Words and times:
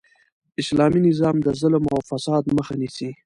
اسلامي 0.61 0.99
نظام 1.09 1.35
د 1.45 1.47
ظلم 1.61 1.83
او 1.93 1.99
فساد 2.09 2.43
مخ 2.55 2.67
نیسي. 2.79 3.09